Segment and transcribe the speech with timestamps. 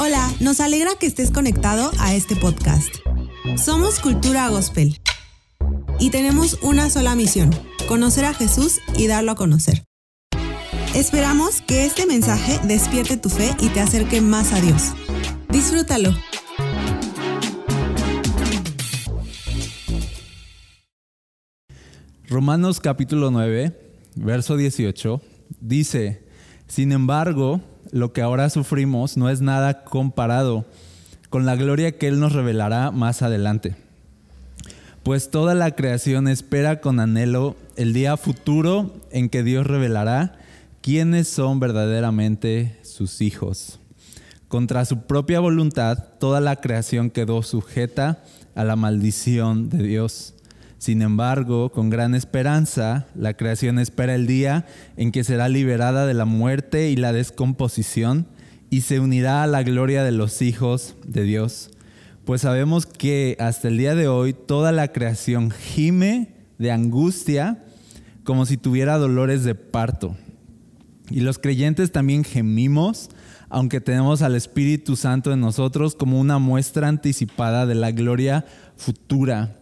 [0.00, 2.94] Hola, nos alegra que estés conectado a este podcast.
[3.56, 4.96] Somos Cultura Gospel
[5.98, 7.50] y tenemos una sola misión,
[7.88, 9.82] conocer a Jesús y darlo a conocer.
[10.94, 14.92] Esperamos que este mensaje despierte tu fe y te acerque más a Dios.
[15.50, 16.14] Disfrútalo.
[22.28, 23.76] Romanos capítulo 9,
[24.14, 25.20] verso 18,
[25.60, 26.22] dice,
[26.68, 27.60] sin embargo,
[27.90, 30.64] lo que ahora sufrimos no es nada comparado
[31.30, 33.76] con la gloria que Él nos revelará más adelante.
[35.02, 40.38] Pues toda la creación espera con anhelo el día futuro en que Dios revelará
[40.82, 43.78] quiénes son verdaderamente sus hijos.
[44.48, 48.22] Contra su propia voluntad, toda la creación quedó sujeta
[48.54, 50.34] a la maldición de Dios.
[50.78, 54.64] Sin embargo, con gran esperanza, la creación espera el día
[54.96, 58.28] en que será liberada de la muerte y la descomposición
[58.70, 61.70] y se unirá a la gloria de los hijos de Dios.
[62.24, 67.64] Pues sabemos que hasta el día de hoy toda la creación gime de angustia
[68.22, 70.14] como si tuviera dolores de parto.
[71.10, 73.08] Y los creyentes también gemimos,
[73.48, 78.44] aunque tenemos al Espíritu Santo en nosotros como una muestra anticipada de la gloria
[78.76, 79.57] futura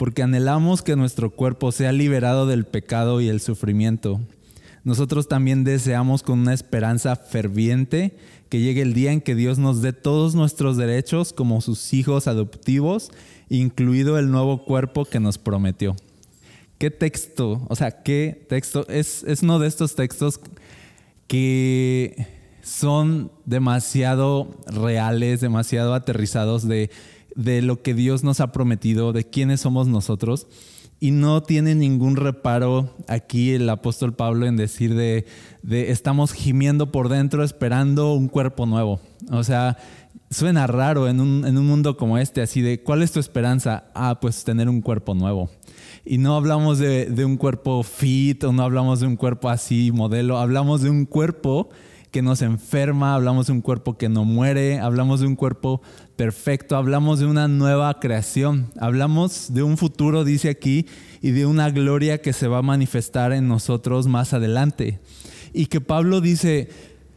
[0.00, 4.18] porque anhelamos que nuestro cuerpo sea liberado del pecado y el sufrimiento.
[4.82, 8.16] Nosotros también deseamos con una esperanza ferviente
[8.48, 12.28] que llegue el día en que Dios nos dé todos nuestros derechos como sus hijos
[12.28, 13.10] adoptivos,
[13.50, 15.94] incluido el nuevo cuerpo que nos prometió.
[16.78, 17.66] ¿Qué texto?
[17.68, 18.88] O sea, ¿qué texto?
[18.88, 20.40] Es, es uno de estos textos
[21.26, 22.26] que
[22.62, 26.88] son demasiado reales, demasiado aterrizados de
[27.34, 30.46] de lo que Dios nos ha prometido, de quiénes somos nosotros.
[31.02, 35.24] Y no tiene ningún reparo aquí el apóstol Pablo en decir de,
[35.90, 39.00] estamos gimiendo por dentro esperando un cuerpo nuevo.
[39.30, 39.78] O sea,
[40.30, 43.84] suena raro en un, en un mundo como este, así de, ¿cuál es tu esperanza?
[43.94, 45.48] Ah, pues tener un cuerpo nuevo.
[46.04, 49.92] Y no hablamos de, de un cuerpo fit o no hablamos de un cuerpo así
[49.92, 51.70] modelo, hablamos de un cuerpo
[52.10, 55.80] que nos enferma, hablamos de un cuerpo que no muere, hablamos de un cuerpo
[56.20, 60.84] perfecto, hablamos de una nueva creación, hablamos de un futuro, dice aquí,
[61.22, 65.00] y de una gloria que se va a manifestar en nosotros más adelante.
[65.54, 66.68] Y que Pablo dice,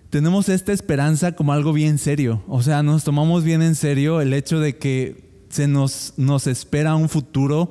[0.10, 4.34] tenemos esta esperanza como algo bien serio, o sea, nos tomamos bien en serio el
[4.34, 7.70] hecho de que se nos, nos espera un futuro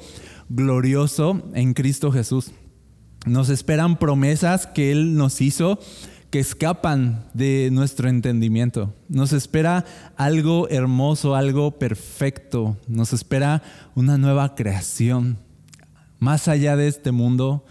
[0.51, 2.51] glorioso en Cristo Jesús.
[3.25, 5.79] Nos esperan promesas que Él nos hizo
[6.33, 8.95] que escapan de nuestro entendimiento.
[9.11, 9.85] Nos espera
[10.17, 12.79] algo hermoso, algo perfecto.
[12.89, 13.63] Nos espera
[13.95, 15.37] una nueva creación.
[16.19, 17.67] Más allá de este mundo,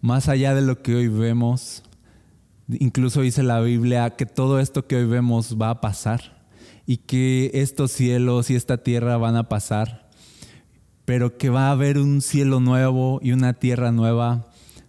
[0.00, 1.82] más allá de lo que hoy vemos.
[2.70, 6.46] Incluso dice la Biblia que todo esto que hoy vemos va a pasar
[6.86, 10.08] y que estos cielos y esta tierra van a pasar,
[11.04, 14.46] pero que va a haber un cielo nuevo y una tierra nueva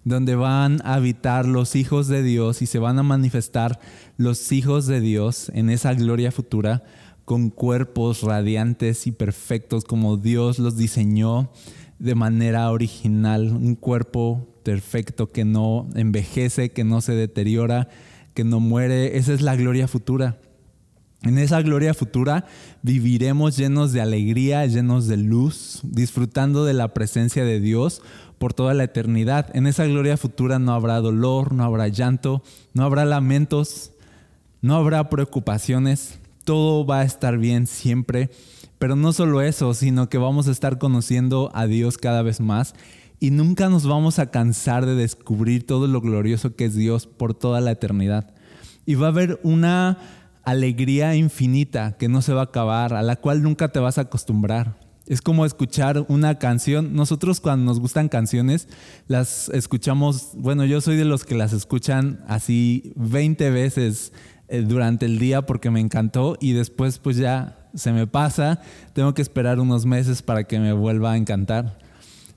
[0.07, 3.79] donde van a habitar los hijos de Dios y se van a manifestar
[4.15, 6.83] los hijos de Dios en esa gloria futura
[7.25, 11.51] con cuerpos radiantes y perfectos como Dios los diseñó
[11.99, 17.89] de manera original, un cuerpo perfecto que no envejece, que no se deteriora,
[18.33, 19.17] que no muere.
[19.17, 20.39] Esa es la gloria futura.
[21.23, 22.45] En esa gloria futura
[22.83, 28.01] viviremos llenos de alegría, llenos de luz, disfrutando de la presencia de Dios
[28.37, 29.55] por toda la eternidad.
[29.55, 32.43] En esa gloria futura no habrá dolor, no habrá llanto,
[32.73, 33.91] no habrá lamentos,
[34.61, 38.29] no habrá preocupaciones, todo va a estar bien siempre.
[38.79, 42.75] Pero no solo eso, sino que vamos a estar conociendo a Dios cada vez más
[43.19, 47.33] y nunca nos vamos a cansar de descubrir todo lo glorioso que es Dios por
[47.33, 48.33] toda la eternidad.
[48.85, 49.97] Y va a haber una
[50.43, 54.01] alegría infinita que no se va a acabar, a la cual nunca te vas a
[54.01, 54.75] acostumbrar.
[55.07, 56.93] Es como escuchar una canción.
[56.93, 58.67] Nosotros cuando nos gustan canciones,
[59.07, 64.11] las escuchamos, bueno, yo soy de los que las escuchan así 20 veces
[64.49, 68.61] eh, durante el día porque me encantó y después pues ya se me pasa,
[68.93, 71.79] tengo que esperar unos meses para que me vuelva a encantar.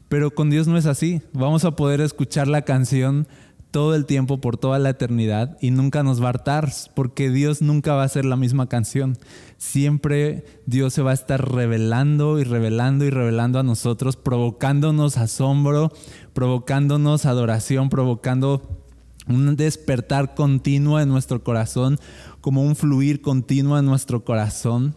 [0.09, 1.23] Pero con Dios no es así.
[1.33, 3.29] Vamos a poder escuchar la canción
[3.71, 7.63] todo el tiempo, por toda la eternidad, y nunca nos va a hartar, porque Dios
[7.63, 9.17] nunca va a ser la misma canción.
[9.59, 15.93] Siempre Dios se va a estar revelando y revelando y revelando a nosotros, provocándonos asombro,
[16.33, 18.83] provocándonos adoración, provocando
[19.29, 21.99] un despertar continuo en nuestro corazón,
[22.41, 24.97] como un fluir continuo en nuestro corazón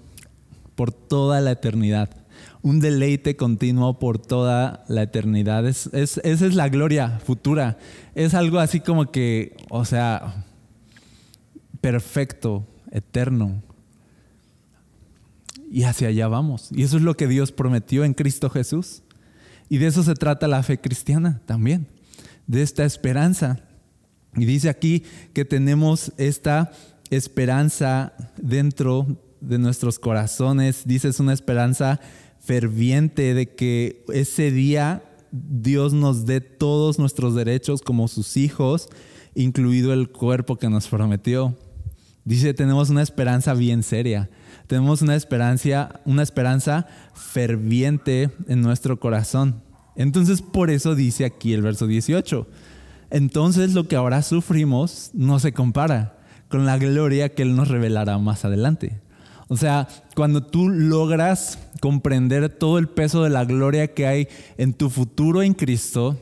[0.75, 2.22] por toda la eternidad
[2.63, 5.67] un deleite continuo por toda la eternidad.
[5.67, 7.77] Es, esa es la gloria futura.
[8.15, 10.45] Es algo así como que, o sea,
[11.81, 13.61] perfecto, eterno.
[15.69, 16.69] y hacia allá vamos.
[16.71, 19.03] Y eso es lo que Dios prometió en Cristo Jesús.
[19.69, 21.87] Y de eso se trata la fe cristiana también,
[22.47, 23.59] de esta esperanza.
[24.35, 26.71] Y dice aquí que tenemos esta
[27.09, 30.83] esperanza dentro de nuestros corazones.
[30.85, 31.99] Dice es una esperanza
[32.43, 38.89] ferviente de que ese día Dios nos dé todos nuestros derechos como sus hijos,
[39.33, 41.57] incluido el cuerpo que nos prometió.
[42.25, 44.29] Dice, tenemos una esperanza bien seria.
[44.67, 49.61] Tenemos una esperanza, una esperanza ferviente en nuestro corazón.
[49.95, 52.47] Entonces, por eso dice aquí el verso 18.
[53.09, 58.17] Entonces, lo que ahora sufrimos no se compara con la gloria que Él nos revelará
[58.17, 59.02] más adelante.
[59.53, 64.27] O sea, cuando tú logras comprender todo el peso de la gloria que hay
[64.57, 66.19] en tu futuro en Cristo,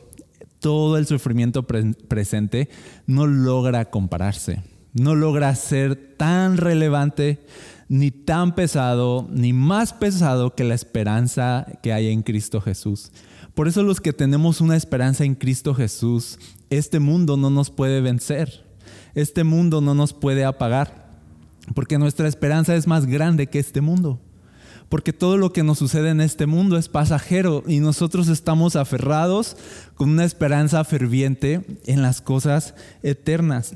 [0.59, 2.67] todo el sufrimiento presente
[3.07, 7.39] no logra compararse, no logra ser tan relevante,
[7.87, 13.13] ni tan pesado, ni más pesado que la esperanza que hay en Cristo Jesús.
[13.53, 16.37] Por eso los que tenemos una esperanza en Cristo Jesús,
[16.69, 18.65] este mundo no nos puede vencer,
[19.15, 21.00] este mundo no nos puede apagar,
[21.73, 24.19] porque nuestra esperanza es más grande que este mundo
[24.91, 29.55] porque todo lo que nos sucede en este mundo es pasajero y nosotros estamos aferrados
[29.95, 33.75] con una esperanza ferviente en las cosas eternas.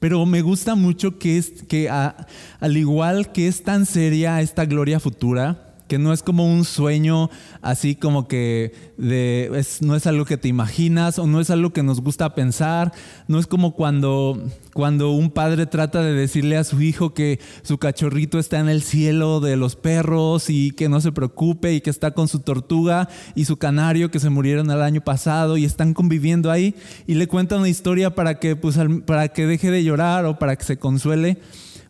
[0.00, 4.98] Pero me gusta mucho que, es, que al igual que es tan seria esta gloria
[4.98, 7.30] futura, que no es como un sueño
[7.62, 11.82] así como que de, no es algo que te imaginas o no es algo que
[11.82, 12.92] nos gusta pensar,
[13.28, 14.42] no es como cuando,
[14.74, 18.82] cuando un padre trata de decirle a su hijo que su cachorrito está en el
[18.82, 23.08] cielo de los perros y que no se preocupe y que está con su tortuga
[23.34, 26.74] y su canario que se murieron el año pasado y están conviviendo ahí
[27.06, 30.56] y le cuenta una historia para que, pues, para que deje de llorar o para
[30.56, 31.38] que se consuele.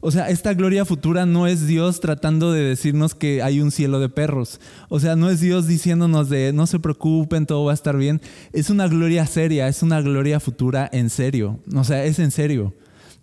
[0.06, 3.98] O sea, esta gloria futura no es Dios tratando de decirnos que hay un cielo
[3.98, 4.60] de perros.
[4.88, 8.20] O sea, no es Dios diciéndonos de no se preocupen, todo va a estar bien.
[8.52, 11.58] Es una gloria seria, es una gloria futura en serio.
[11.74, 12.72] O sea, es en serio.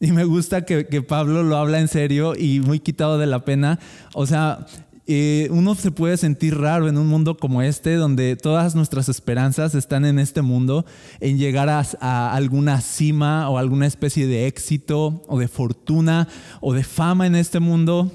[0.02, 3.80] Y me gusta que, Pablo lo habla en serio y muy quitado de la pena.
[4.14, 4.66] O sea,
[5.06, 9.76] eh, uno se puede sentir raro en un mundo como este, donde todas nuestras esperanzas
[9.76, 10.86] están en este mundo,
[11.20, 16.30] en llegar a, alguna cima o alguna especie de éxito o de fortuna
[16.62, 18.12] o de fama en este mundo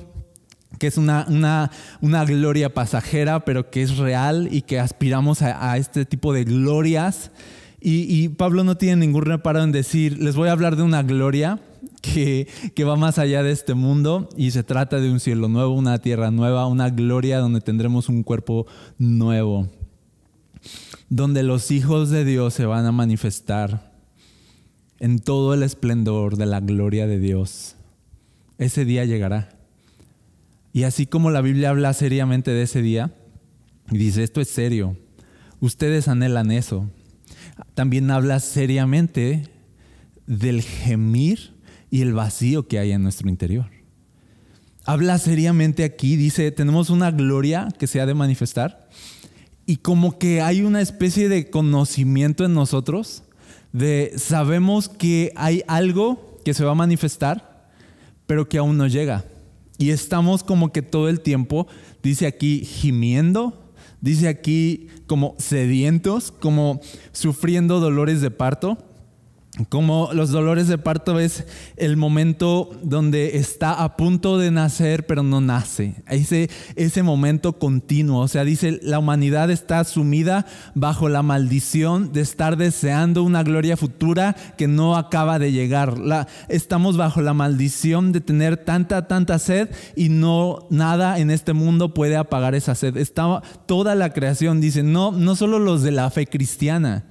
[0.79, 1.27] que es una,
[2.01, 7.33] una, gloria pasajera, pero que es real y que aspiramos a, este tipo de glorias.
[7.81, 11.59] Y, Pablo no tiene ningún reparo en decir, les voy a hablar de una gloria
[12.13, 15.99] que, va más allá de este mundo y se trata de un cielo nuevo, una
[15.99, 18.67] tierra nueva, una gloria donde tendremos un cuerpo
[18.99, 19.69] nuevo,
[21.09, 23.93] donde los hijos de Dios se van a manifestar
[24.99, 27.77] en todo el esplendor de la gloria de Dios.
[28.59, 29.51] Ese día llegará.
[30.73, 33.15] Y así como la Biblia habla seriamente de ese día,
[33.91, 34.97] y dice, esto es serio,
[35.61, 36.91] ustedes anhelan eso.
[37.75, 39.49] También habla seriamente
[40.27, 41.58] del gemir
[41.91, 43.67] y el vacío que hay en nuestro interior.
[44.85, 48.89] Habla seriamente aquí, dice, tenemos una gloria que se ha de manifestar
[49.67, 53.23] y como que hay una especie de conocimiento en nosotros
[53.73, 57.69] de sabemos que hay algo que se va a manifestar,
[58.27, 59.27] pero que aún no llega.
[59.77, 61.67] Y estamos como que todo el tiempo,
[62.03, 63.71] dice aquí, gimiendo,
[64.01, 66.81] dice aquí como sedientos, como
[67.13, 68.88] sufriendo dolores de parto
[69.69, 71.45] como los dolores de parto es
[71.77, 75.95] el momento donde está a punto de nacer pero no nace.
[76.09, 78.21] Ese, ese momento continuo.
[78.21, 83.77] O sea, dice, la humanidad está sumida bajo la maldición de estar deseando una gloria
[83.77, 85.99] futura que no acaba de llegar.
[85.99, 91.53] La, estamos bajo la maldición de tener tanta, tanta sed y no nada en este
[91.53, 92.97] mundo puede apagar esa sed.
[92.97, 97.05] Está, toda la creación dice, no, no solo los de la fe cristiana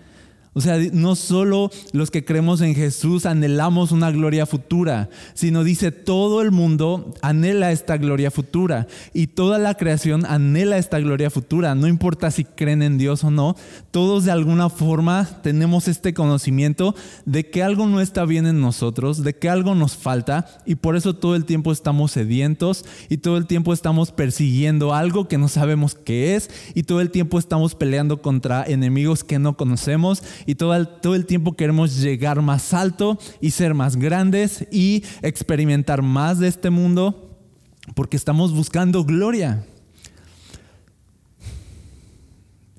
[0.57, 5.91] o sea, no solo los que creemos en Jesús anhelamos una gloria futura, sino dice
[5.91, 11.75] todo el mundo anhela esta gloria futura y toda la creación anhela esta gloria futura.
[11.75, 13.55] No importa si creen en Dios o no,
[13.91, 16.95] todos de alguna forma tenemos este conocimiento
[17.25, 20.95] de que algo no está bien en nosotros, de que algo nos falta y por
[20.95, 25.49] eso todo el tiempo estamos sedientos y todo el tiempo estamos persiguiendo algo que no
[25.49, 30.55] sabemos qué es y todo el tiempo estamos peleando contra enemigos que no conocemos y
[30.55, 36.47] todo el, tiempo queremos llegar más alto y ser más grandes y experimentar más de
[36.47, 37.37] este mundo
[37.93, 39.65] porque estamos buscando gloria.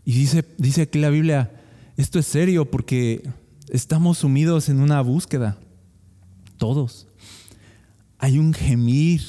[0.04, 1.52] Y dice, dice aquí la Biblia,
[1.98, 3.28] esto es serio porque
[3.68, 5.58] estamos sumidos en una búsqueda,
[6.56, 7.06] todos.
[8.18, 9.20] Hay un gemir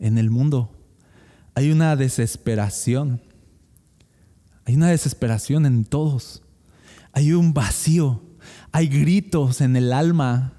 [0.00, 0.72] en el mundo,
[1.54, 3.22] hay una desesperación.
[4.64, 6.42] Hay una desesperación en todos.
[7.16, 8.20] Hay un vacío.
[8.72, 10.52] Hay gritos en el alma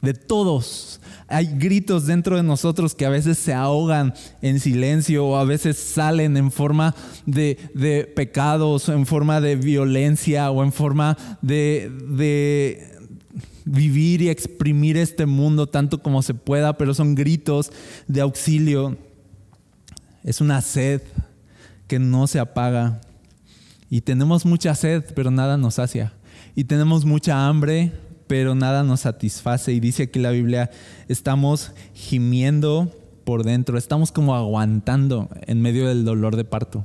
[0.00, 1.00] de todos.
[1.26, 5.76] Hay gritos dentro de nosotros que a veces se ahogan en silencio o a veces
[5.76, 6.94] salen en forma
[7.26, 12.96] de, de pecados, en forma de violencia o en forma de, de
[13.64, 17.72] vivir y exprimir este mundo tanto como se pueda, pero son gritos
[18.06, 18.96] de auxilio.
[20.22, 21.02] Es una sed
[21.88, 23.00] que no se apaga.
[23.88, 26.12] Y tenemos mucha sed, pero nada nos sacia.
[26.54, 27.92] Y tenemos mucha hambre,
[28.26, 29.72] pero nada nos satisface.
[29.72, 30.70] Y dice aquí la Biblia,
[31.08, 32.92] estamos gimiendo
[33.24, 36.84] por dentro, estamos como aguantando en medio del dolor de parto.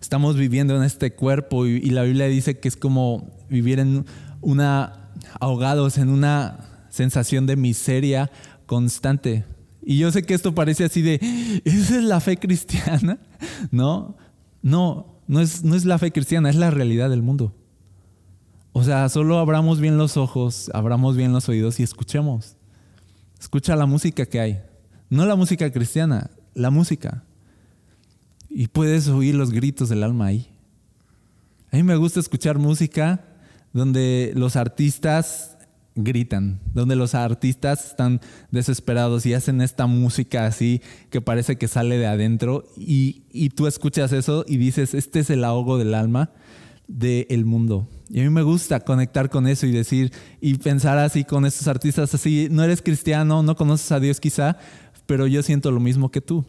[0.00, 4.06] Estamos viviendo en este cuerpo y, la Biblia dice que es como vivir en
[4.40, 8.30] una ahogados en una sensación de miseria
[8.66, 9.44] constante.
[9.82, 11.20] Y yo sé que esto parece así de,
[11.64, 13.18] ¿esa es la fe cristiana?
[13.70, 14.16] No,
[14.62, 17.54] no, no es, no es la fe cristiana, es la realidad del mundo.
[18.72, 22.56] O sea, solo abramos bien los ojos, abramos bien los oídos y escuchemos.
[23.38, 24.60] Escucha la música que hay.
[25.08, 27.24] No la música cristiana, la música.
[28.48, 30.48] Y puedes oír los gritos del alma ahí.
[31.72, 33.24] A mí me gusta escuchar música
[33.72, 35.56] donde los artistas
[36.04, 41.98] gritan, donde los artistas están desesperados y hacen esta música así que parece que sale
[41.98, 46.30] de adentro y, y tú escuchas eso y dices, este es el ahogo del alma
[46.90, 47.88] del mundo.
[48.08, 51.68] Y a mí me gusta conectar con eso y decir y pensar así con estos
[51.68, 54.58] artistas así, no eres cristiano, no conoces a Dios quizá,
[55.06, 56.44] pero yo siento lo mismo que tú.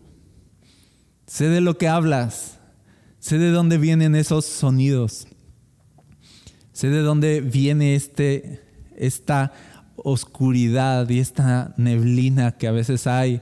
[1.28, 2.60] Sé de lo que hablas,
[3.20, 5.28] sé de dónde vienen esos sonidos.
[6.74, 8.62] Sé de dónde viene este,
[9.02, 9.52] esta
[9.96, 13.42] oscuridad y esta neblina que a veces hay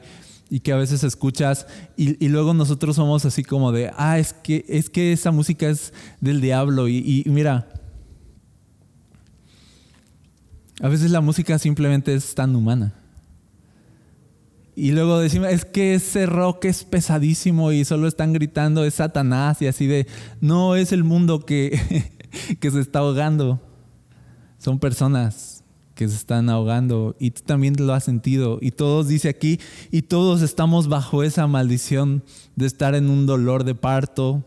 [0.50, 4.66] y que a veces escuchas y, luego nosotros somos así como de, ah, es que,
[4.68, 7.68] es que esa música es del diablo y, y mira,
[10.82, 12.96] a veces la música simplemente es tan humana.
[14.76, 19.62] Y luego decimos, es que ese rock es pesadísimo y solo están gritando, es Satanás
[19.62, 20.08] y así de,
[20.40, 21.78] no, es el mundo que,
[22.62, 23.62] que se está ahogando.
[24.58, 25.49] Son personas
[26.00, 28.58] que se están ahogando y tú también lo has sentido.
[28.62, 29.60] Y todos, dice aquí,
[29.92, 32.24] y todos estamos bajo esa maldición
[32.56, 34.46] de estar en un dolor de parto,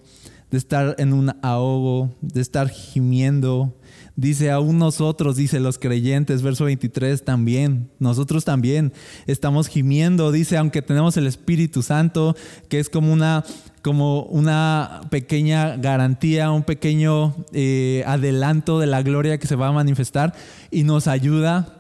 [0.51, 3.77] de estar en un ahogo, de estar gimiendo,
[4.15, 8.93] Dice, aún nosotros, dice los creyentes, verso 23 también, nosotros también
[9.27, 12.37] estamos gimiendo, dice, aunque tenemos el Espíritu Santo,
[12.69, 13.43] que es como una,
[13.83, 19.73] como una pequeña garantía, un pequeño eh, adelanto de la gloria que se va a
[19.73, 20.35] manifestar
[20.71, 21.79] y nos ayuda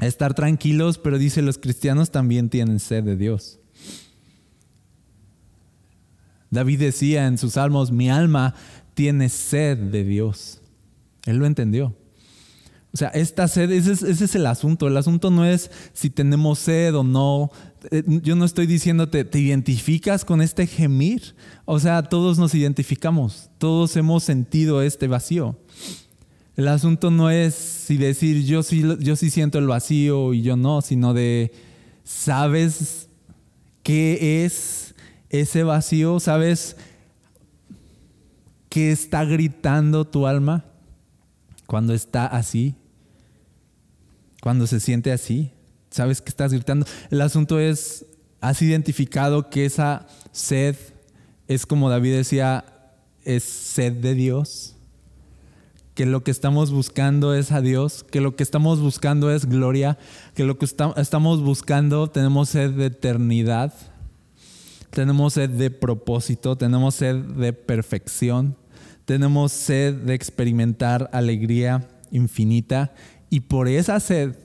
[0.00, 3.58] a estar tranquilos, pero dice, los cristianos también tienen sed de Dios.
[6.50, 8.54] David decía en sus salmos, mi alma
[8.94, 10.60] tiene sed de Dios.
[11.24, 11.96] Él lo entendió.
[12.92, 14.86] O sea, esta sed, ese es, el asunto.
[14.86, 17.50] El asunto no es si tenemos sed o no.
[17.90, 21.34] Eh, yo no estoy diciéndote, ¿te identificas con este gemir?
[21.64, 25.58] O sea, todos nos identificamos, todos hemos sentido este vacío.
[26.56, 30.56] El asunto no es si decir yo sí, yo sí siento el vacío y yo
[30.56, 31.52] no, sino de,
[32.04, 33.08] ¿sabes
[33.82, 34.94] qué es
[35.30, 36.20] ese vacío?
[36.20, 36.76] ¿Sabes
[38.68, 40.66] qué está gritando tu alma?
[41.72, 42.74] cuando está así,
[44.42, 45.52] cuando se siente así,
[45.92, 46.86] sabes que estás gritando.
[47.10, 48.06] El asunto es,
[48.40, 50.76] has identificado que esa sed
[51.48, 52.64] es como David decía,
[53.24, 54.74] es sed de Dios,
[55.94, 59.98] que lo que estamos buscando es a Dios, que lo que estamos buscando es gloria,
[60.34, 63.72] que lo que estamos buscando tenemos sed de eternidad,
[64.90, 68.56] tenemos sed de propósito, tenemos sed de perfección
[69.04, 72.92] tenemos sed de experimentar alegría infinita
[73.30, 74.36] y por esa sed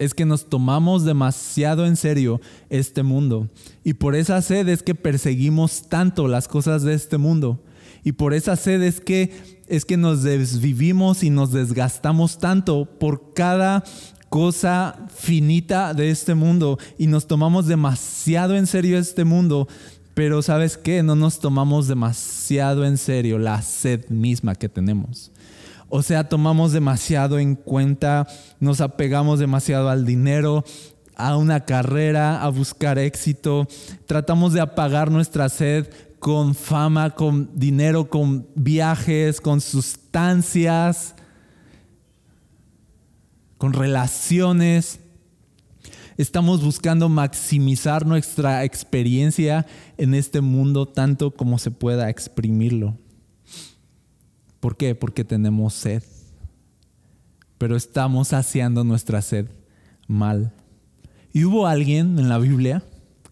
[0.00, 2.40] es que nos tomamos demasiado en serio
[2.70, 3.48] este mundo.
[3.84, 7.62] Y por esa sed es que perseguimos tanto las cosas de este mundo.
[8.02, 9.30] Y por esa sed es que,
[9.68, 13.84] es que nos desvivimos y nos desgastamos tanto por cada
[14.30, 19.68] cosa finita de este mundo y nos tomamos demasiado en serio este mundo
[20.14, 25.30] pero sabes qué, no nos tomamos demasiado en serio la sed misma que tenemos.
[25.92, 28.28] O sea, tomamos demasiado en cuenta,
[28.60, 30.64] nos apegamos demasiado al dinero,
[31.16, 33.66] a una carrera, a buscar éxito.
[34.06, 35.88] Tratamos de apagar nuestra sed
[36.20, 41.16] con fama, con dinero, con viajes, con sustancias,
[43.58, 45.00] con relaciones.
[46.16, 49.66] Estamos buscando maximizar nuestra experiencia
[49.98, 52.96] en este mundo tanto como se pueda exprimirlo.
[54.60, 54.94] ¿Por qué?
[54.94, 56.02] Porque tenemos sed.
[57.58, 59.46] Pero estamos saciando nuestra sed
[60.06, 60.52] mal.
[61.32, 62.82] Y hubo alguien en la Biblia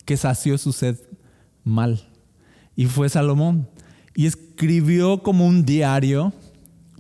[0.05, 0.99] que sació su sed
[1.65, 2.09] mal.
[2.75, 3.69] Y fue Salomón.
[4.15, 6.33] Y escribió como un diario.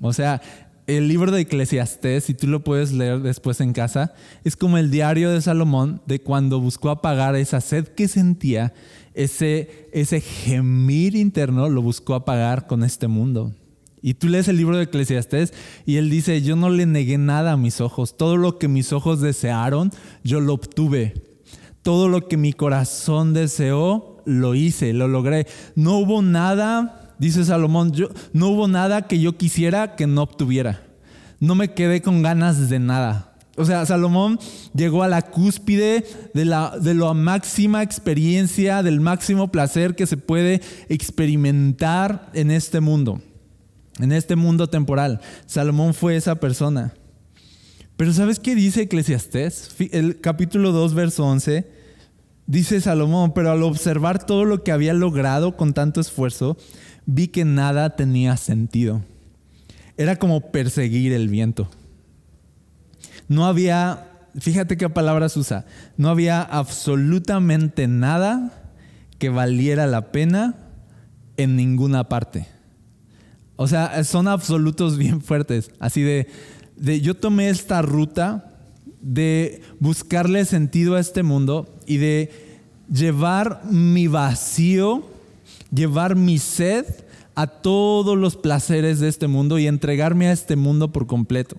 [0.00, 0.40] O sea,
[0.86, 4.90] el libro de Eclesiastés, si tú lo puedes leer después en casa, es como el
[4.90, 8.72] diario de Salomón de cuando buscó apagar esa sed que sentía,
[9.12, 13.52] ese, ese gemir interno lo buscó apagar con este mundo.
[14.02, 15.52] Y tú lees el libro de Eclesiastés
[15.86, 18.92] y él dice, yo no le negué nada a mis ojos, todo lo que mis
[18.92, 19.90] ojos desearon,
[20.24, 21.14] yo lo obtuve.
[21.82, 25.46] Todo lo que mi corazón deseó, lo hice, lo logré.
[25.74, 30.82] No hubo nada dice Salomón, yo, no hubo nada que yo quisiera que no obtuviera.
[31.40, 33.36] No me quedé con ganas de nada.
[33.56, 34.38] O sea, Salomón
[34.72, 40.16] llegó a la cúspide de la, de la máxima experiencia, del máximo placer que se
[40.16, 43.20] puede experimentar en este mundo,
[43.98, 45.20] en este mundo temporal.
[45.46, 46.94] Salomón fue esa persona.
[47.96, 49.74] Pero ¿sabes qué dice Eclesiastés?
[49.90, 51.66] El capítulo 2, verso 11.
[52.46, 56.56] Dice Salomón, pero al observar todo lo que había logrado con tanto esfuerzo,
[57.06, 59.02] vi que nada tenía sentido.
[59.96, 61.68] Era como perseguir el viento.
[63.26, 64.06] No había,
[64.38, 68.72] fíjate qué palabras usa, no había absolutamente nada
[69.18, 70.54] que valiera la pena
[71.36, 72.46] en ninguna parte.
[73.60, 75.70] O sea, son absolutos bien fuertes.
[75.78, 76.28] Así de,
[76.76, 78.58] de yo tomé esta ruta
[79.02, 82.30] de buscarle sentido a este mundo y de
[82.90, 85.04] llevar mi vacío
[85.72, 86.84] llevar mi sed
[87.34, 91.56] a todos los placeres de este mundo y entregarme a este mundo por completo.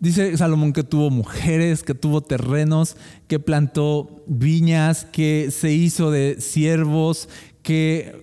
[0.00, 2.96] Dice Salomón que tuvo mujeres, que tuvo terrenos,
[3.28, 7.28] que plantó viñas, que se hizo de siervos,
[7.62, 8.22] que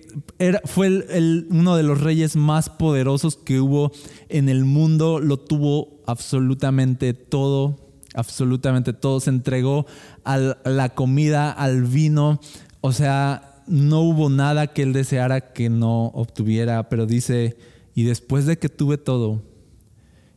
[0.64, 3.92] fue uno de los reyes más poderosos que hubo
[4.28, 7.76] en el mundo, lo tuvo absolutamente todo,
[8.14, 9.86] absolutamente todo, se entregó
[10.24, 12.40] a la comida, al vino,
[12.80, 17.56] o sea, no hubo nada que él deseara que no obtuviera, pero dice,
[17.94, 19.42] y después de que tuve todo,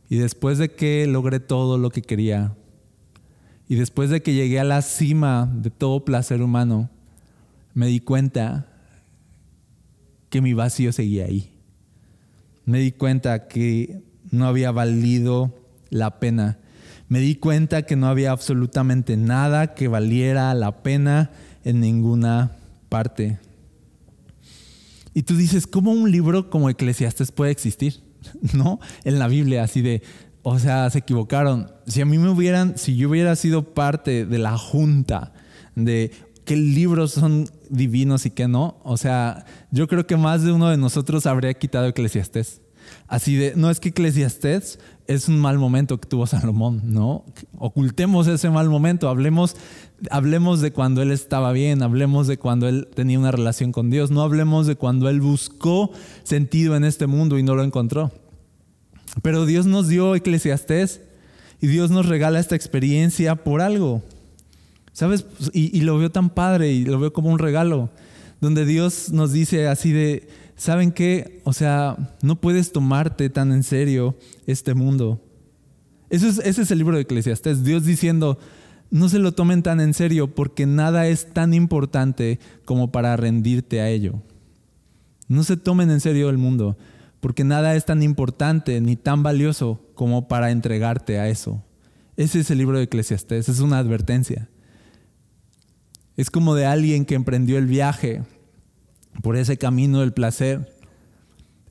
[0.08, 2.54] y después de que logré todo lo que quería,
[3.68, 6.90] y después de que llegué a la cima de todo placer humano,
[7.74, 8.71] me di cuenta
[10.32, 11.50] que mi vacío seguía ahí.
[12.64, 15.54] Me di cuenta que no había valido
[15.90, 16.58] la pena.
[17.08, 21.32] Me di cuenta que no había absolutamente nada que valiera la pena
[21.64, 22.52] en ninguna
[22.88, 23.40] parte.
[25.12, 28.00] Y tú dices, ¿cómo un libro como Eclesiastes puede existir?
[28.54, 28.80] ¿No?
[29.04, 30.02] En la Biblia, así de,
[30.42, 31.70] o sea, se equivocaron.
[31.86, 35.34] Si a mí me hubieran, si yo hubiera sido parte de la junta
[35.74, 36.10] de
[36.46, 40.68] qué libros son divinos y qué no, o sea, yo creo que más de uno
[40.68, 42.60] de nosotros habría quitado Eclesiastés.
[43.08, 47.24] Así de, no es que Eclesiastés es un mal momento que tuvo Salomón, ¿no?
[47.58, 49.56] Ocultemos ese mal momento, hablemos,
[50.10, 54.10] hablemos de cuando él estaba bien, hablemos de cuando él tenía una relación con Dios,
[54.10, 55.90] no hablemos de cuando él buscó
[56.24, 58.12] sentido en este mundo y no lo encontró.
[59.22, 61.00] Pero Dios nos dio Eclesiastés
[61.60, 64.02] y Dios nos regala esta experiencia por algo.
[64.92, 65.26] ¿Sabes?
[65.52, 67.90] Y, lo veo tan padre y lo veo como un regalo,
[68.40, 71.40] donde Dios nos dice así de, ¿saben qué?
[71.44, 75.20] O sea, no puedes tomarte tan en serio este mundo.
[76.10, 77.64] Ese es el libro de Eclesiastés.
[77.64, 78.38] Dios diciendo,
[78.90, 83.80] no se lo tomen tan en serio porque nada es tan importante como para rendirte
[83.80, 84.22] a ello.
[85.28, 86.76] No se tomen en serio el mundo
[87.22, 91.64] porque nada es tan importante ni tan valioso como para entregarte a eso.
[92.16, 94.50] Ese es el libro de Eclesiastés, es una advertencia.
[96.16, 98.22] Es como de alguien que emprendió el viaje
[99.22, 100.76] por ese camino del placer.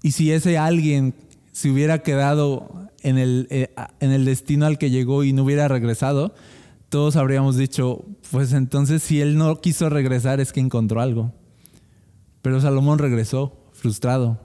[0.04, 1.14] Y si ese alguien
[1.52, 5.68] se hubiera quedado en el, eh, en el destino al que llegó y no hubiera
[5.68, 6.34] regresado,
[6.90, 11.32] todos habríamos dicho, pues entonces si él no quiso regresar es que encontró algo.
[12.42, 14.40] Pero Salomón regresó frustrado.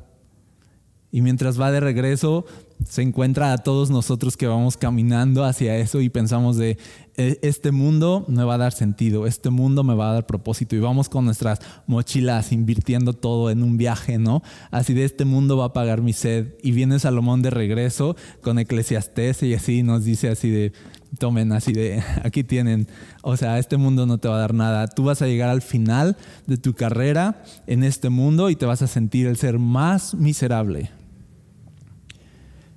[1.10, 2.44] Y mientras va de regreso,
[2.84, 6.78] se encuentra a todos nosotros que vamos caminando hacia eso y pensamos de,
[7.16, 10.76] e, este mundo me va a dar sentido, este mundo me va a dar propósito
[10.76, 14.42] y vamos con nuestras mochilas invirtiendo todo en un viaje, ¿no?
[14.70, 18.58] Así de este mundo va a pagar mi sed y viene Salomón de regreso con
[18.58, 20.72] Eclesiastés y así nos dice así de,
[21.18, 22.88] tomen así de, aquí tienen,
[23.22, 25.62] o sea, este mundo no te va a dar nada, tú vas a llegar al
[25.62, 30.14] final de tu carrera en este mundo y te vas a sentir el ser más
[30.14, 30.90] miserable.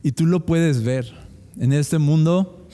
[0.04, 1.14] Y tú lo puedes ver
[1.58, 2.68] en este mundo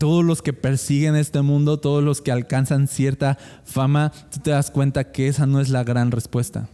[0.00, 4.70] todos los que persiguen este mundo, todos los que alcanzan cierta fama, tú te das
[4.70, 6.70] cuenta que esa no es la gran respuesta.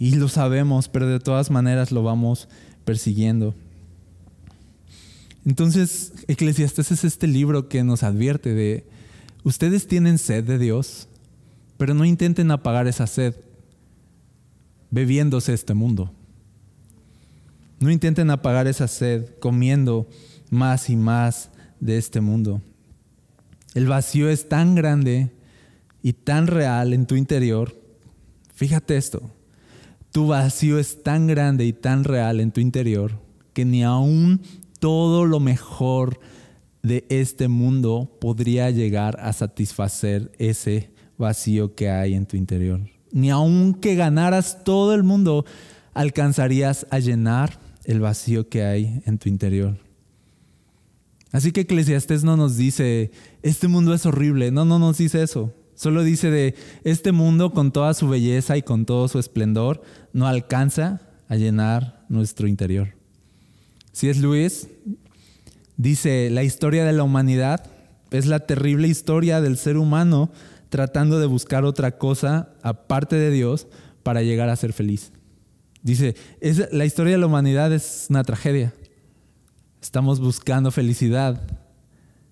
[0.00, 2.48] Y lo sabemos, pero de todas maneras lo vamos
[2.84, 3.54] persiguiendo.
[5.46, 8.84] Entonces, Eclesiastes es este libro que nos advierte de,
[9.44, 11.06] ustedes tienen sed de Dios,
[11.78, 13.36] pero no intenten apagar esa sed
[14.90, 16.12] bebiéndose este mundo.
[17.82, 20.06] No intenten apagar esa sed comiendo
[20.50, 22.62] más y más de este mundo.
[23.74, 25.32] El vacío es tan grande
[26.00, 27.76] y tan real en tu interior.
[28.54, 29.32] Fíjate esto.
[30.12, 33.18] Tu vacío es tan grande y tan real en tu interior
[33.52, 34.42] que ni aún
[34.78, 36.20] todo lo mejor
[36.84, 42.80] de este mundo podría llegar a satisfacer ese vacío que hay en tu interior.
[43.10, 45.44] Ni aun que ganaras todo el mundo,
[45.94, 49.76] alcanzarías a llenar el vacío que hay en tu interior.
[51.32, 53.10] Así que Eclesiastés no nos dice,
[53.42, 55.54] este mundo es horrible, no, no nos dice eso.
[55.74, 60.26] Solo dice de, este mundo con toda su belleza y con todo su esplendor no
[60.26, 62.94] alcanza a llenar nuestro interior.
[63.92, 64.68] Si es Luis,
[65.76, 67.66] dice, la historia de la humanidad
[68.10, 70.30] es la terrible historia del ser humano
[70.68, 73.66] tratando de buscar otra cosa aparte de Dios
[74.02, 75.12] para llegar a ser feliz.
[75.82, 76.14] Dice,
[76.70, 78.72] la historia de la humanidad es una tragedia.
[79.80, 81.42] Estamos buscando felicidad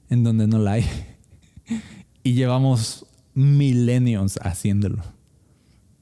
[0.08, 0.84] en donde no la hay.
[2.22, 5.02] Y llevamos milenios haciéndolo.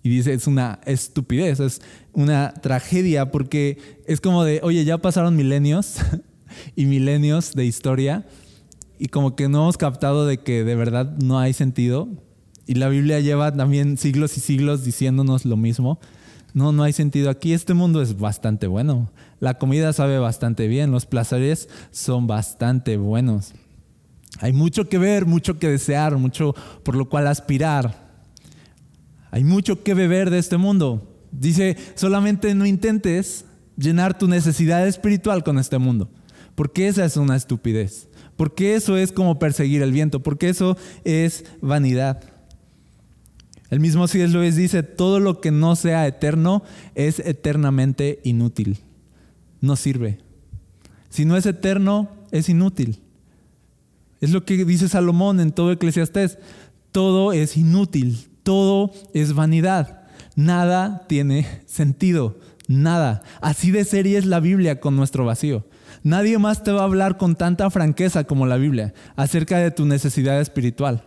[0.03, 1.81] Y dice, es una estupidez, es
[2.13, 5.99] una tragedia porque es como de, oye, ya pasaron milenios
[6.75, 8.27] y milenios de historia
[8.99, 12.09] y como que no hemos captado de que de verdad no hay sentido.
[12.67, 16.01] Y la Biblia lleva también siglos y siglos diciéndonos lo mismo.
[16.55, 17.53] No, no hay sentido aquí.
[17.53, 19.11] Este mundo es bastante bueno.
[19.41, 20.91] La comida sabe bastante bien.
[20.91, 23.53] Los placeres son bastante buenos.
[24.41, 28.09] Hay mucho que ver, mucho que desear, mucho por lo cual aspirar.
[29.31, 31.15] Hay mucho que beber de este mundo.
[31.31, 33.45] Dice, solamente no intentes
[33.77, 36.09] llenar tu necesidad espiritual con este mundo.
[36.55, 38.09] Porque esa es una estupidez.
[38.37, 40.23] Porque eso es como perseguir el viento.
[40.23, 42.23] Porque eso es vanidad.
[43.71, 44.33] El mismo C.S.
[44.33, 46.63] Lewis dice, todo lo que no sea eterno
[46.95, 48.79] es eternamente inútil.
[49.61, 50.19] No sirve.
[51.11, 53.01] Si no es eterno, es inútil.
[54.21, 56.39] Es lo que dice Salomón en todo Eclesiastés.
[56.93, 60.07] Todo es inútil, todo es vanidad.
[60.35, 63.23] Nada tiene sentido, nada.
[63.41, 65.67] Así de seria es la Biblia con nuestro vacío.
[66.03, 69.85] Nadie más te va a hablar con tanta franqueza como la Biblia acerca de tu
[69.85, 71.05] necesidad espiritual.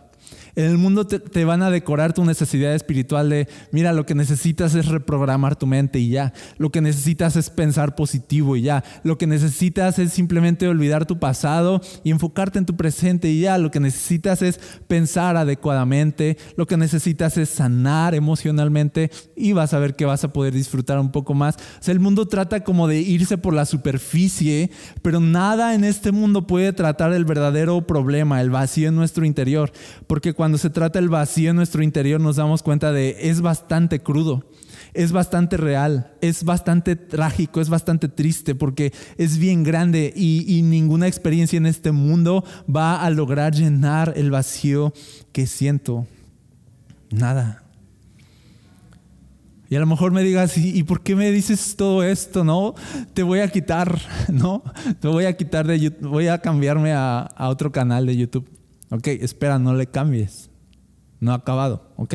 [0.54, 4.74] En el mundo te, van a decorar tu necesidad espiritual de, mira, lo que necesitas
[4.74, 6.34] es reprogramar tu mente y ya.
[6.58, 8.84] Lo que necesitas es pensar positivo y ya.
[9.02, 13.56] Lo que necesitas es simplemente olvidar tu pasado y enfocarte en tu presente y ya.
[13.56, 16.36] Lo que necesitas es pensar adecuadamente.
[16.56, 20.98] Lo que necesitas es sanar emocionalmente y vas a ver que vas a poder disfrutar
[20.98, 21.56] un poco más.
[21.56, 26.12] O sea, el mundo trata como de irse por la superficie, pero nada en este
[26.12, 29.72] mundo puede tratar el verdadero problema, el vacío en nuestro interior.
[30.06, 34.00] Porque cuando se trata el vacío en nuestro interior nos damos cuenta de es bastante
[34.00, 34.44] crudo,
[34.92, 41.06] es bastante real, es bastante trágico, es bastante triste porque es bien grande y, ninguna
[41.06, 44.92] experiencia en este mundo va a lograr llenar el vacío
[45.30, 46.06] que siento.
[47.10, 47.62] Nada.
[49.68, 52.42] Y a lo mejor me digas, ¿y por qué me dices todo esto?
[52.42, 52.74] No,
[53.14, 54.62] te voy a quitar, ¿no?
[54.98, 58.61] Te voy a quitar de YouTube, voy a cambiarme a otro canal de YouTube.
[58.92, 60.50] Ok, espera, no le cambies.
[61.18, 62.14] No ha acabado, ¿ok?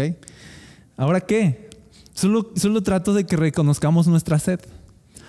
[0.96, 1.72] ¿Ahora qué?
[2.13, 4.60] Solo, solo trato de que reconozcamos nuestra sed.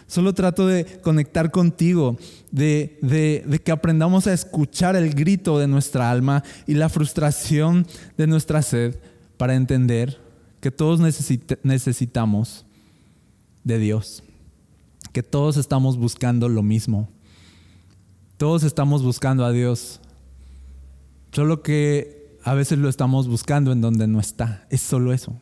[0.06, 2.18] Solo trato de conectar contigo,
[2.50, 7.86] de, de, que aprendamos a escuchar el grito de nuestra alma y la frustración
[8.18, 8.96] de nuestra sed
[9.38, 10.18] para entender
[10.60, 12.66] que todos necesitamos
[13.64, 14.22] de Dios,
[15.12, 17.08] que todos estamos buscando lo mismo.
[18.36, 20.00] Todos estamos buscando a Dios
[21.32, 24.66] Solo que a veces lo estamos buscando en donde no está.
[24.70, 25.40] Es solo eso.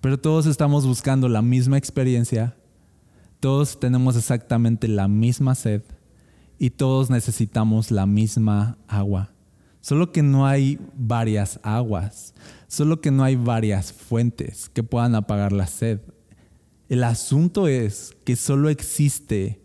[0.00, 2.56] Pero todos estamos buscando la misma experiencia.
[3.40, 5.82] Todos tenemos exactamente la misma sed.
[6.58, 9.32] Y todos necesitamos la misma agua.
[9.80, 12.34] Solo que no hay varias aguas.
[12.68, 16.00] Solo que no hay varias fuentes que puedan apagar la sed.
[16.88, 19.60] El asunto es que solo existe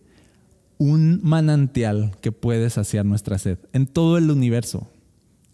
[0.78, 4.90] un manantial que puede saciar nuestra sed en todo el universo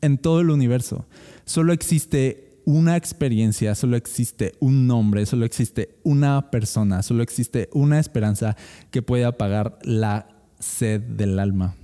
[0.01, 1.05] en todo el universo.
[1.45, 7.99] Solo existe una experiencia, solo existe un nombre, solo existe una persona, solo existe una
[7.99, 8.55] esperanza
[8.91, 10.27] que puede apagar la
[10.59, 11.75] sed del alma.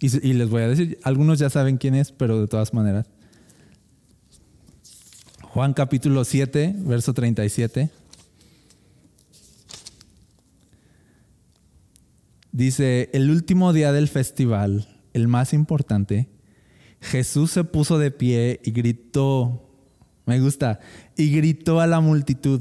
[0.00, 3.06] Y, les voy a decir, algunos ya saben quién es, pero de todas maneras.
[5.42, 7.88] Juan capítulo 7, verso 37.
[12.52, 16.28] Dice, el último día del festival, el más importante,
[17.00, 19.70] Jesús se puso de pie y gritó,
[20.26, 20.78] me gusta,
[21.16, 22.60] y gritó a la multitud,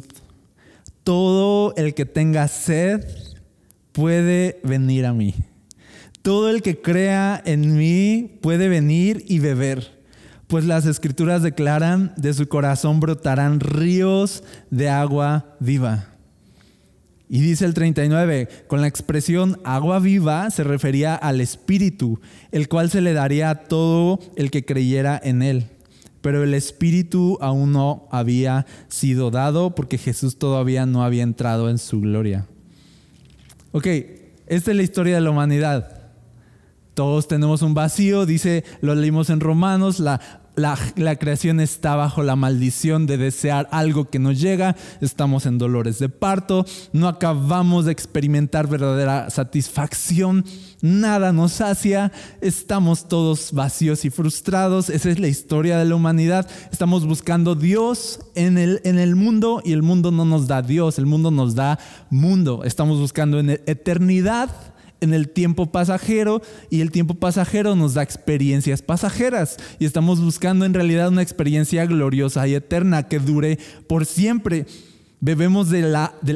[1.03, 3.05] todo el que tenga sed
[3.91, 5.35] puede venir a mí.
[6.21, 10.01] Todo el que crea en mí puede venir y beber,
[10.47, 16.10] pues las escrituras declaran, de su corazón brotarán ríos de agua viva.
[17.33, 22.19] Y dice el 39, con la expresión agua viva se refería al Espíritu,
[22.51, 25.67] el cual se le daría a todo el que creyera en él.
[26.19, 31.77] Pero el Espíritu aún no había sido dado porque Jesús todavía no había entrado en
[31.77, 32.47] su gloria.
[33.71, 33.87] Ok,
[34.47, 36.01] esta es la historia de la humanidad.
[36.95, 42.35] Todos tenemos un vacío, dice, lo leímos en Romanos, la la, creación está bajo la
[42.35, 47.91] maldición de desear algo que no llega, estamos en dolores de parto, no acabamos de
[47.91, 50.45] experimentar verdadera satisfacción,
[50.81, 52.11] nada nos sacia,
[52.41, 58.19] estamos todos vacíos y frustrados, esa es la historia de la humanidad, estamos buscando Dios
[58.35, 61.55] en el, en el mundo y el mundo no nos da Dios, el mundo nos
[61.55, 64.49] da mundo, estamos buscando en eternidad
[65.01, 70.63] en el tiempo pasajero y el tiempo pasajero nos da experiencias pasajeras y estamos buscando
[70.63, 74.65] en realidad una experiencia gloriosa y eterna que dure por siempre.
[75.19, 75.95] Bebemos del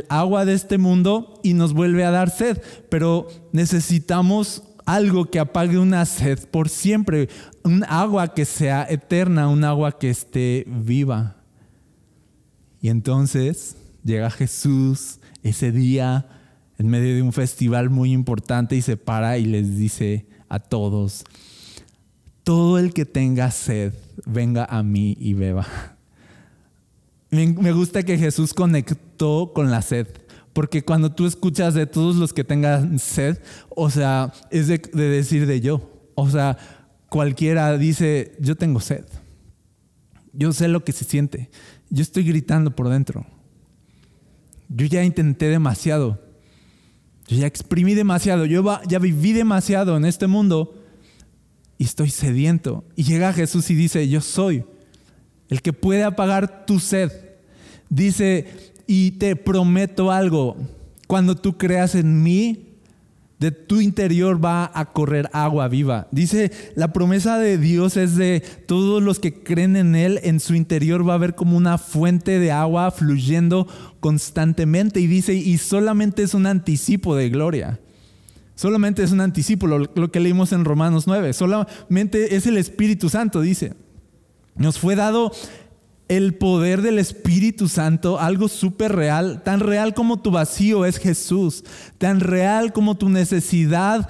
[0.10, 5.80] agua de este mundo y nos vuelve a dar sed, pero necesitamos algo que apague
[5.80, 7.30] una sed por siempre,
[7.63, 11.38] un agua que sea eterna, un agua que esté viva.
[12.80, 16.28] Y entonces llega Jesús ese día
[16.77, 21.23] en medio de un festival muy importante y se para y les dice a todos,
[22.43, 23.93] todo el que tenga sed,
[24.25, 25.67] venga a mí y beba.
[27.31, 30.07] Me gusta que Jesús conectó con la sed,
[30.53, 35.09] porque cuando tú escuchas de todos los que tengan sed, o sea, es de, de
[35.09, 35.91] decir de yo.
[36.15, 36.57] O sea,
[37.09, 39.05] cualquiera dice, yo tengo sed.
[40.31, 41.49] Yo sé lo que se siente.
[41.89, 43.25] Yo estoy gritando por dentro.
[44.69, 46.24] Yo ya intenté demasiado.
[47.27, 50.75] Yo ya exprimí demasiado, yo ya viví demasiado en este mundo
[51.77, 52.83] y estoy sediento.
[52.95, 54.63] Y llega Jesús y dice, yo soy
[55.49, 57.11] el que puede apagar tu sed.
[57.89, 60.55] Dice, y te prometo algo,
[61.07, 62.74] cuando tú creas en mí,
[63.39, 66.08] de tu interior va a correr agua viva.
[66.12, 70.56] Dice, la promesa de Dios es de todos los que creen en Él, en su
[70.56, 73.67] interior va a haber como una fuente de agua fluyendo
[74.00, 75.00] constantemente.
[75.00, 77.80] Y dice, y solamente es un anticipo de gloria.
[78.56, 81.34] Solamente es un anticipo, lo, que leímos en Romanos 9.
[81.34, 83.74] Solamente es el Espíritu Santo, dice.
[84.56, 85.34] Nos fue dado
[86.07, 91.63] el poder del Espíritu Santo, algo súper real, tan real como tu vacío es Jesús,
[91.97, 94.07] tan real como tu necesidad,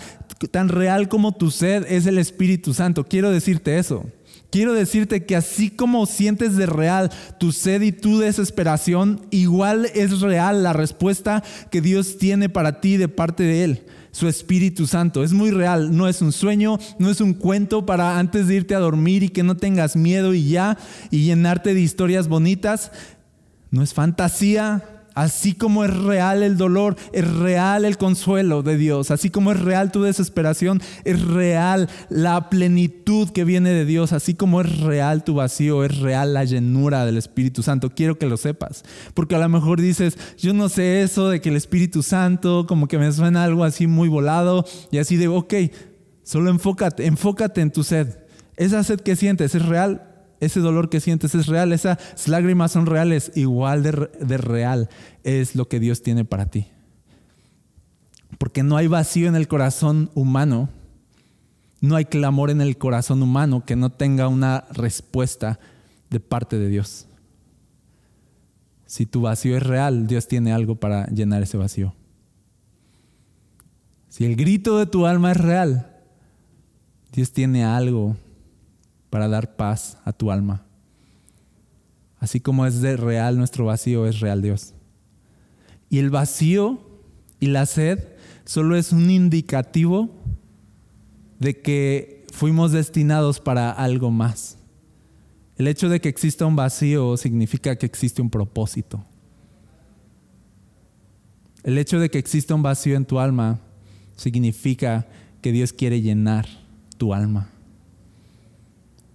[0.51, 3.05] tan real como tu sed es el Espíritu Santo.
[3.05, 4.05] Quiero decirte eso.
[4.51, 10.21] Quiero decirte que así como sientes de real tu sed y tu desesperación, igual es
[10.21, 15.25] real la respuesta que Dios tiene para ti de parte de Él su Espíritu Santo.
[15.25, 18.73] Es muy real, no es un sueño, no es un cuento para antes de irte
[18.73, 20.78] a dormir y que no tengas miedo y ya,
[21.12, 22.93] y llenarte de historias bonitas.
[23.71, 29.12] No es fantasía, Así como es real el dolor, es real el consuelo de Dios.
[29.12, 34.12] Así como es real tu desesperación, es real la plenitud que viene de Dios.
[34.12, 37.91] Así como es real tu vacío, es real la llenura del Espíritu Santo.
[37.95, 38.84] Quiero que lo sepas.
[39.13, 42.89] Porque a lo mejor dices, yo no sé eso de que el Espíritu Santo, como
[42.89, 44.65] que me suena algo así muy volado.
[44.91, 45.54] Y así de, ok,
[46.23, 48.17] solo enfócate, enfócate en tu sed.
[48.58, 52.86] Esa sed que sientes es real ese dolor que sientes es real, esas lágrimas son
[52.86, 54.89] reales, igual de, real
[55.24, 56.67] es lo que Dios tiene para ti.
[58.38, 60.69] Porque no hay vacío en el corazón humano,
[61.82, 65.60] no hay clamor en el corazón humano que no tenga una respuesta
[66.10, 67.08] de parte de Dios.
[68.86, 71.95] Si tu vacío es real, Dios tiene algo para llenar ese vacío.
[74.10, 75.91] Si el grito de tu alma es real,
[77.12, 78.15] Dios tiene algo
[79.15, 80.65] para dar paz a tu alma.
[82.19, 84.73] Así como es de real nuestro vacío, es real Dios.
[85.89, 86.82] Y el vacío
[87.39, 88.10] y la sed
[88.43, 90.10] solo es un indicativo
[91.39, 94.58] de que fuimos destinados para algo más.
[95.56, 99.06] El hecho de que exista un vacío significa que existe un propósito.
[101.63, 103.62] El hecho de que exista un vacío en tu alma
[104.17, 105.08] significa
[105.41, 106.49] que Dios quiere llenar
[106.97, 107.55] tu alma.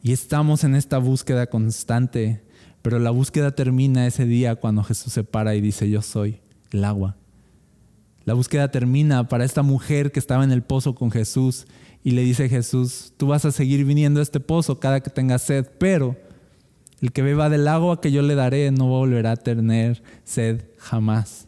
[0.03, 2.43] Y estamos en esta búsqueda constante,
[2.83, 6.41] pero la búsqueda termina ese día cuando Jesús se para y dice, yo soy
[6.73, 7.17] el agua.
[8.25, 11.67] La búsqueda termina para esta mujer que estaba en el pozo con Jesús
[12.03, 15.43] y le dice Jesús, tú vas a seguir viniendo a este pozo cada que tengas
[15.43, 16.17] sed, pero
[17.01, 21.47] el que beba del agua que yo le daré no volverá a tener sed jamás.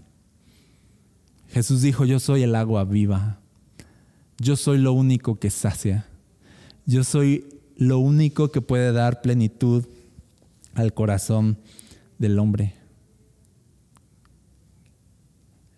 [1.48, 3.38] Jesús dijo, yo soy el agua viva.
[4.38, 6.06] Yo soy lo único que sacia.
[6.86, 9.86] Yo soy lo único que puede dar plenitud
[10.74, 11.58] al corazón
[12.18, 12.74] del hombre.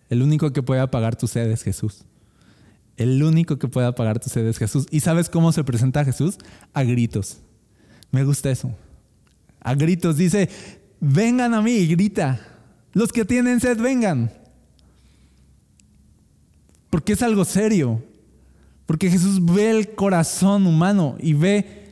[0.09, 2.05] El único que puede apagar tu sed es Jesús.
[2.97, 4.85] El único que puede apagar tu sed es Jesús.
[4.91, 6.37] ¿Y sabes cómo se presenta Jesús?
[6.73, 7.39] A gritos.
[8.11, 8.73] Me gusta eso.
[9.59, 10.17] A gritos.
[10.17, 10.49] Dice,
[10.99, 12.39] vengan a mí y grita.
[12.93, 14.31] Los que tienen sed, vengan.
[16.89, 18.01] Porque es algo serio.
[18.85, 21.84] Porque Jesús ve el corazón humano y ve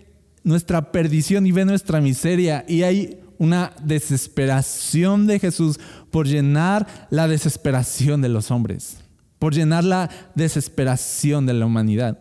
[0.44, 2.66] nuestra perdición y ve nuestra miseria.
[2.68, 5.80] Y hay una desesperación de Jesús
[6.12, 8.98] por llenar la desesperación de los hombres,
[9.40, 12.20] por llenar la desesperación de la humanidad.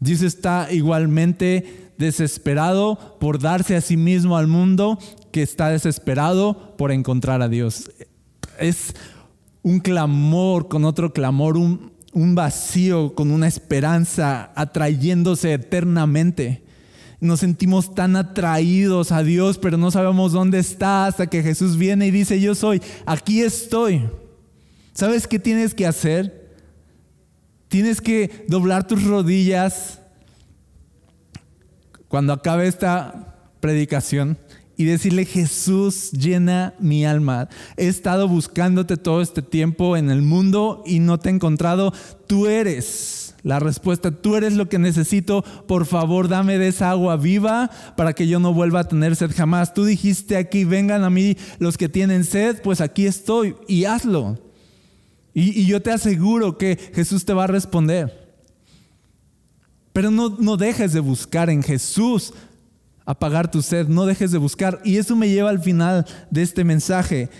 [0.00, 4.98] Dios está igualmente desesperado por darse a sí mismo al mundo
[5.32, 7.90] que está desesperado por encontrar a Dios.
[8.58, 8.94] Es
[9.62, 16.65] un clamor con otro clamor, un, un vacío con una esperanza atrayéndose eternamente.
[17.20, 22.06] Nos sentimos tan atraídos a Dios, pero no sabemos dónde está hasta que Jesús viene
[22.06, 24.02] y dice, yo soy, aquí estoy.
[24.92, 26.54] ¿Sabes qué tienes que hacer?
[27.68, 30.00] Tienes que doblar tus rodillas
[32.08, 34.38] cuando acabe esta predicación
[34.76, 37.48] y decirle, Jesús, llena mi alma.
[37.76, 41.92] He estado buscándote todo este tiempo en el mundo y no te he encontrado.
[42.26, 45.44] Tú eres la respuesta, tú eres lo que necesito.
[45.68, 49.30] Por favor, dame de esa agua viva para que yo no vuelva a tener sed
[49.32, 49.72] jamás.
[49.72, 54.36] Tú dijiste aquí, vengan a mí los que tienen sed, pues aquí estoy y hazlo.
[55.32, 58.34] Y, yo te aseguro que Jesús te va a responder.
[59.92, 62.34] Pero no, no dejes de buscar en Jesús
[63.04, 64.80] apagar tu sed, no dejes de buscar.
[64.82, 67.30] Y eso me lleva al final de este mensaje.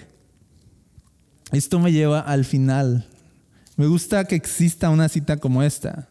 [1.50, 3.08] Esto me lleva al final.
[3.76, 6.08] Me gusta que exista una cita como esta.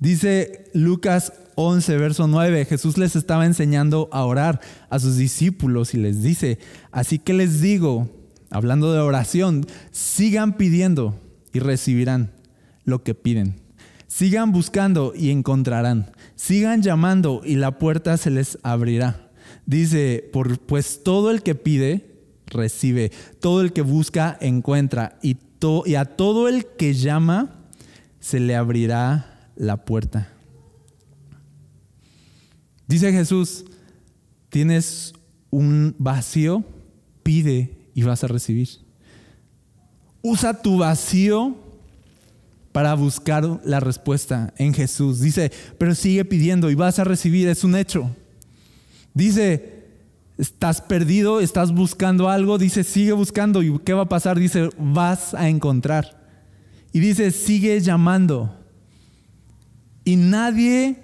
[0.00, 5.98] Dice Lucas 11, verso 9, Jesús les estaba enseñando a orar a sus discípulos y
[5.98, 6.58] les dice,
[6.92, 8.10] así que les digo,
[8.50, 11.18] hablando de oración, sigan pidiendo
[11.52, 12.32] y recibirán
[12.84, 13.54] lo que piden.
[14.06, 16.10] Sigan buscando y encontrarán.
[16.34, 19.30] Sigan llamando y la puerta se les abrirá.
[19.66, 20.30] Dice,
[20.66, 23.12] pues todo el que pide, recibe.
[23.40, 25.18] Todo el que busca, encuentra.
[25.22, 25.36] Y,
[25.84, 27.54] y a todo el que llama,
[28.20, 30.28] se le abrirá la puerta.
[32.86, 33.64] Dice Jesús,
[34.48, 35.12] tienes
[35.50, 36.64] un vacío,
[37.22, 38.68] pide y vas a recibir.
[40.22, 41.56] Usa tu vacío
[42.72, 45.20] para buscar la respuesta en Jesús.
[45.20, 48.14] Dice, pero sigue pidiendo y vas a recibir, es un hecho.
[49.14, 49.75] Dice,
[50.38, 54.38] estás perdido, estás buscando algo, dice, sigue buscando y ¿qué va a pasar?
[54.38, 56.24] Dice, vas a encontrar.
[56.92, 58.54] Y dice, sigue llamando.
[60.04, 61.02] Y nadie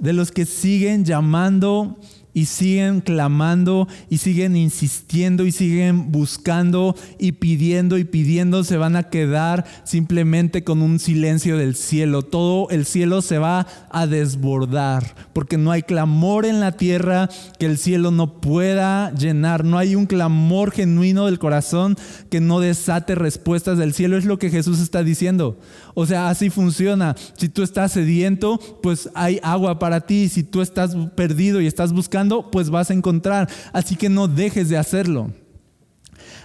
[0.00, 1.98] de los que siguen llamando
[2.38, 8.94] y siguen clamando y siguen insistiendo y siguen buscando y pidiendo y pidiendo, se van
[8.94, 12.22] a quedar simplemente con un silencio del cielo.
[12.22, 17.66] Todo el cielo se va a desbordar porque no hay clamor en la tierra que
[17.66, 19.64] el cielo no pueda llenar.
[19.64, 21.96] No hay un clamor genuino del corazón
[22.30, 24.16] que no desate respuestas del cielo.
[24.16, 25.58] Es lo que Jesús está diciendo.
[26.00, 27.16] O sea, así funciona.
[27.36, 30.28] Si tú estás sediento, pues hay agua para ti.
[30.28, 33.50] Si tú estás perdido y estás buscando, pues vas a encontrar.
[33.72, 35.32] Así que no dejes de hacerlo.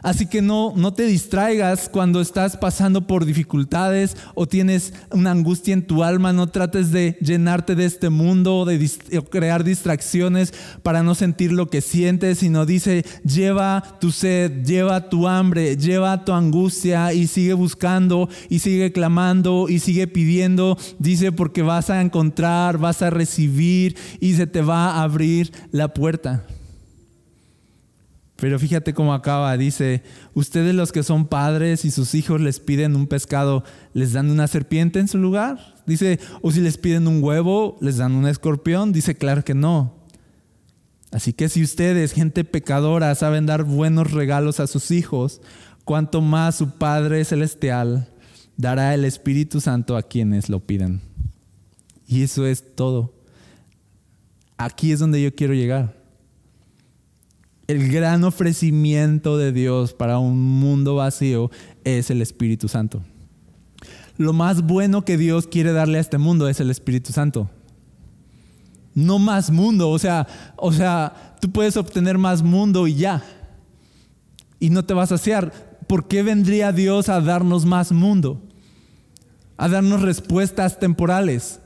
[0.03, 5.73] Así que no, no te distraigas cuando estás pasando por dificultades o tienes una angustia
[5.73, 6.33] en tu alma.
[6.33, 8.91] No trates de llenarte de este mundo o de
[9.31, 15.27] crear distracciones para no sentir lo que sientes, sino dice, lleva tu sed, lleva tu
[15.27, 20.77] hambre, lleva tu angustia y sigue buscando y sigue clamando y sigue pidiendo.
[20.99, 25.93] Dice, porque vas a encontrar, vas a recibir y se te va a abrir la
[25.93, 26.45] puerta.
[28.35, 30.03] Pero fíjate cómo acaba, dice,
[30.33, 33.63] ustedes los que son padres y sus hijos les piden un pescado,
[33.93, 35.75] ¿les dan una serpiente en su lugar?
[35.85, 38.91] Dice, o si les piden un huevo, ¿les dan un escorpión?
[38.91, 39.95] Dice, claro que no.
[41.11, 45.41] Así que si ustedes, gente pecadora, saben dar buenos regalos a sus hijos,
[45.85, 48.09] cuanto más su Padre Celestial
[48.57, 51.01] dará el Espíritu Santo a quienes lo piden.
[52.07, 53.13] Y eso es todo.
[54.57, 56.02] Aquí es donde yo quiero llegar.
[57.67, 61.49] El gran ofrecimiento de Dios para un mundo vacío
[61.85, 63.01] es el Espíritu Santo.
[64.17, 67.49] Lo más bueno que Dios quiere darle a este mundo es el Espíritu Santo.
[68.93, 73.23] No más mundo, o sea, o sea, tú puedes obtener más mundo y ya.
[74.59, 75.51] Y no te vas a saciar.
[75.87, 78.41] ¿Por qué vendría Dios a darnos más mundo?
[79.55, 81.59] A darnos respuestas temporales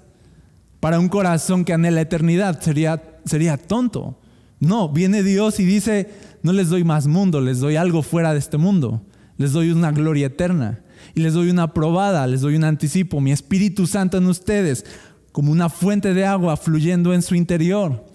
[0.80, 2.62] para un corazón que anhela eternidad.
[2.62, 4.20] Sería, sería tonto.
[4.60, 6.10] No, viene Dios y dice,
[6.43, 9.05] no les doy más mundo, les doy algo fuera de este mundo.
[9.38, 10.82] Les doy una gloria eterna.
[11.14, 14.86] Y les doy una probada, les doy un anticipo, mi Espíritu Santo en ustedes,
[15.32, 18.05] como una fuente de agua fluyendo en su interior.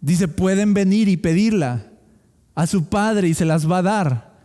[0.00, 1.86] Dice, pueden venir y pedirla
[2.54, 4.38] a su Padre y se las va a dar.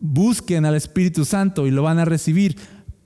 [0.00, 2.56] Busquen al Espíritu Santo y lo van a recibir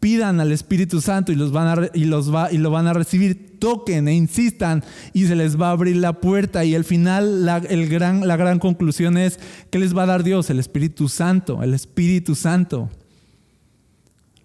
[0.00, 2.92] pidan al Espíritu Santo y, los van a, y, los va, y lo van a
[2.92, 7.44] recibir, toquen e insistan y se les va a abrir la puerta y al final
[7.44, 9.38] la, el gran, la gran conclusión es,
[9.70, 10.50] ¿qué les va a dar Dios?
[10.50, 12.90] El Espíritu Santo, el Espíritu Santo.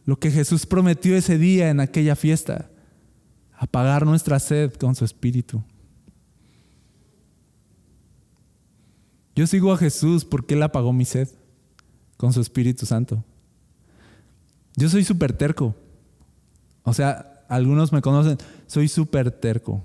[0.05, 2.69] Lo que Jesús prometió ese día en aquella fiesta,
[3.57, 5.63] apagar nuestra sed con su Espíritu.
[9.35, 11.29] Yo sigo a Jesús porque Él apagó mi sed
[12.17, 13.23] con su Espíritu Santo.
[14.75, 15.75] Yo soy súper terco.
[16.83, 18.37] O sea, algunos me conocen,
[18.73, 19.83] soy súper terco.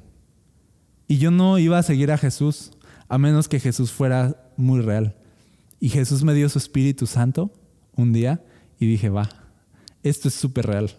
[1.06, 2.70] Y yo no iba a seguir a Jesús
[3.06, 5.14] a menos que Jesús fuera muy real.
[5.78, 7.52] Y Jesús me dio su Espíritu Santo
[7.96, 8.42] un día
[8.80, 9.28] y dije, va,
[10.02, 10.90] esto es súper real.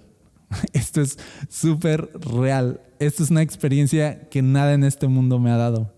[0.73, 2.81] Esto es súper real.
[2.97, 5.93] Esto es una experiencia que nada en este mundo me ha dado.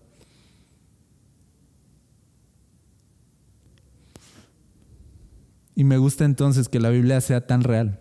[5.74, 7.98] Y me gusta entonces que la Biblia sea tan real.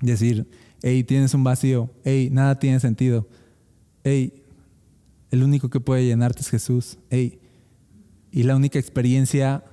[0.00, 0.50] Decir,
[0.82, 3.28] hey, tienes un vacío, hey, nada tiene sentido,
[4.04, 4.42] hey,
[5.30, 7.40] el único que puede llenarte es Jesús, hey,
[8.30, 9.64] y la única experiencia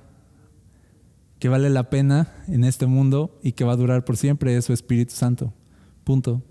[1.38, 4.64] que vale la pena en este mundo y que va a durar por siempre es
[4.64, 5.52] su Espíritu Santo.
[6.04, 6.42] Punto.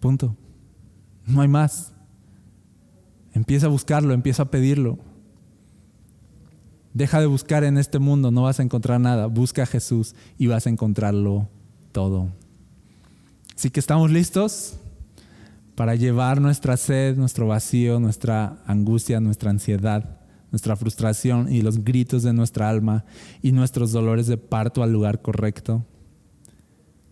[0.00, 0.36] Punto.
[1.26, 1.92] No hay más.
[3.32, 4.98] Empieza a buscarlo, empieza a pedirlo.
[6.94, 9.26] Deja de buscar en este mundo, no vas a encontrar nada.
[9.26, 11.48] Busca a Jesús y vas a encontrarlo
[11.98, 12.28] todo.
[13.56, 14.76] Así que estamos listos
[15.74, 20.20] para llevar nuestra sed, nuestro vacío, nuestra angustia, nuestra ansiedad,
[20.52, 23.04] nuestra frustración y los gritos de nuestra alma
[23.42, 25.84] y nuestros dolores de parto al lugar correcto.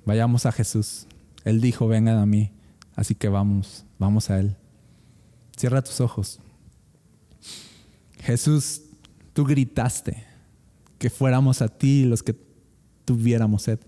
[0.05, 1.09] Vayamos a Jesús.
[1.43, 2.53] Él dijo, vengan a mí.
[2.95, 4.55] Así que vamos, vamos a Él.
[5.57, 6.39] Cierra tus ojos.
[8.21, 8.83] Jesús,
[9.37, 10.25] Tú gritaste
[10.99, 12.35] que fuéramos a ti los que
[13.05, 13.79] tuviéramos sed.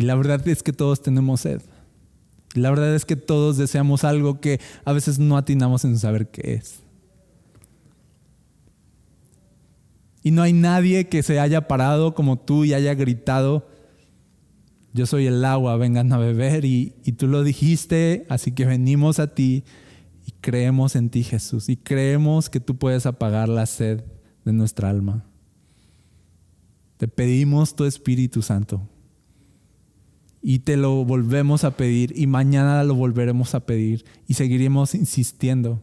[0.00, 1.60] Y la verdad es que todos tenemos sed.
[2.54, 6.30] Y la verdad es que todos deseamos algo que a veces no atinamos en saber
[6.30, 6.80] qué es.
[10.22, 13.68] Y no hay nadie que se haya parado como tú y haya gritado,
[14.94, 16.64] yo soy el agua, vengan a beber.
[16.64, 19.64] Y, y tú lo dijiste, así que venimos a ti
[20.26, 21.68] y creemos en ti Jesús.
[21.68, 24.02] Y creemos que tú puedes apagar la sed
[24.46, 25.26] de nuestra alma.
[26.96, 28.88] Te pedimos tu Espíritu Santo
[30.42, 35.82] y te lo volvemos a pedir y mañana lo volveremos a pedir y seguiremos insistiendo.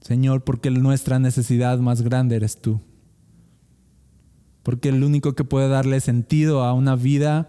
[0.00, 2.80] Señor, porque nuestra necesidad más grande eres tú.
[4.62, 7.48] Porque el único que puede darle sentido a una vida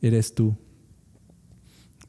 [0.00, 0.56] eres tú.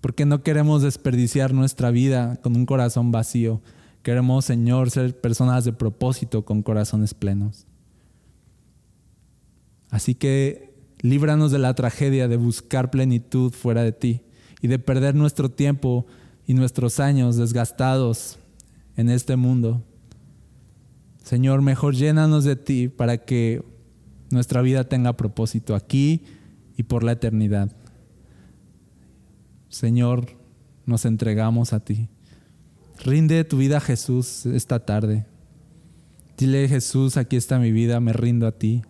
[0.02, 3.62] Porque no queremos desperdiciar nuestra vida con un corazón vacío,
[4.08, 7.68] Queremos, Señor, ser personas de propósito con corazones plenos.
[9.90, 10.67] Así que
[11.02, 14.22] líbranos de la tragedia de buscar plenitud fuera de ti
[14.62, 16.06] y de perder nuestro tiempo
[16.46, 18.40] y nuestros años desgastados
[18.96, 19.84] en este mundo.
[21.24, 23.64] Señor, mejor llénanos de ti para que
[24.32, 26.24] nuestra vida tenga propósito aquí
[26.78, 27.72] y por la eternidad.
[29.70, 30.38] Señor,
[30.86, 32.08] nos entregamos a ti.
[33.04, 35.26] Rinde tu vida a Jesús esta tarde.
[36.38, 38.84] Dile, Jesús, aquí está mi vida, me rindo a ti.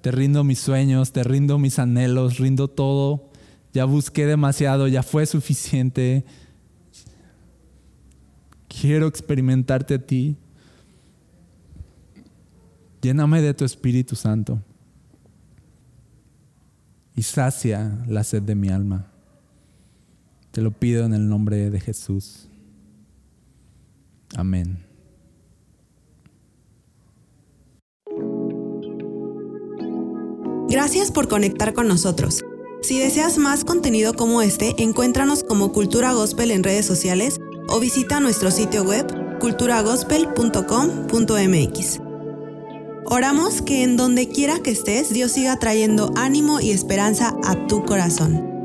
[0.00, 3.30] Te rindo mis sueños, te rindo mis anhelos, rindo todo.
[3.72, 6.24] Ya busqué demasiado, ya fue suficiente.
[8.68, 10.36] Quiero experimentarte a ti.
[13.02, 14.60] Lléname de tu Espíritu Santo
[17.14, 19.10] y sacia la sed de mi alma.
[20.50, 22.48] Te lo pido en el nombre de Jesús.
[24.36, 24.89] Amén.
[30.70, 32.44] Gracias por conectar con nosotros.
[32.80, 38.20] Si deseas más contenido como este, encuéntranos como Cultura Gospel en redes sociales o visita
[38.20, 39.04] nuestro sitio web
[39.40, 42.00] culturagospel.com.mx.
[43.04, 47.84] Oramos que en donde quiera que estés, Dios siga trayendo ánimo y esperanza a tu
[47.84, 48.59] corazón.